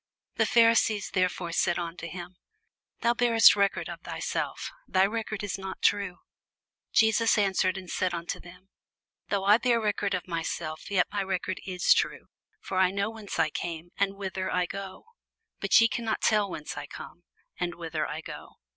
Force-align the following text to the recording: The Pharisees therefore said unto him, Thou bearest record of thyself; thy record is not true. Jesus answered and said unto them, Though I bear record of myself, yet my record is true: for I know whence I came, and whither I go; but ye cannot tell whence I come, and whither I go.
The 0.37 0.47
Pharisees 0.47 1.11
therefore 1.11 1.51
said 1.51 1.77
unto 1.77 2.07
him, 2.07 2.35
Thou 3.01 3.13
bearest 3.13 3.55
record 3.55 3.87
of 3.87 4.01
thyself; 4.01 4.71
thy 4.87 5.03
record 5.05 5.43
is 5.43 5.59
not 5.59 5.83
true. 5.83 6.17
Jesus 6.91 7.37
answered 7.37 7.77
and 7.77 7.87
said 7.87 8.11
unto 8.11 8.39
them, 8.39 8.69
Though 9.29 9.45
I 9.45 9.59
bear 9.59 9.79
record 9.79 10.15
of 10.15 10.27
myself, 10.27 10.89
yet 10.89 11.05
my 11.11 11.21
record 11.21 11.61
is 11.67 11.93
true: 11.93 12.29
for 12.59 12.79
I 12.79 12.89
know 12.89 13.11
whence 13.11 13.37
I 13.37 13.51
came, 13.51 13.91
and 13.95 14.15
whither 14.15 14.49
I 14.51 14.65
go; 14.65 15.05
but 15.59 15.79
ye 15.79 15.87
cannot 15.87 16.21
tell 16.21 16.49
whence 16.49 16.75
I 16.75 16.87
come, 16.87 17.21
and 17.59 17.75
whither 17.75 18.07
I 18.07 18.21
go. 18.21 18.53